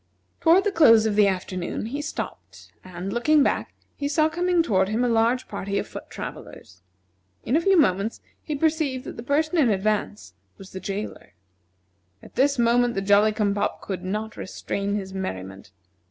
Toward 0.39 0.63
the 0.63 0.71
close 0.71 1.05
of 1.05 1.15
the 1.15 1.27
afternoon 1.27 1.85
he 1.85 2.01
stopped, 2.01 2.71
and, 2.83 3.13
looking 3.13 3.43
back, 3.43 3.75
he 3.95 4.07
saw 4.07 4.29
coming 4.29 4.63
toward 4.63 4.89
him 4.89 5.03
a 5.03 5.07
large 5.07 5.47
party 5.47 5.77
of 5.77 5.87
foot 5.87 6.09
travellers. 6.09 6.81
In 7.43 7.55
a 7.55 7.61
few 7.61 7.77
moments, 7.79 8.19
he 8.41 8.55
perceived 8.55 9.03
that 9.05 9.15
the 9.15 9.21
person 9.21 9.59
in 9.59 9.69
advance 9.69 10.33
was 10.57 10.71
the 10.71 10.79
jailer. 10.79 11.35
At 12.23 12.33
this 12.33 12.55
the 12.55 13.03
Jolly 13.05 13.31
cum 13.31 13.53
pop 13.53 13.79
could 13.81 14.03
not 14.03 14.37
restrain 14.37 14.95
his 14.95 15.13
merriment. 15.13 15.69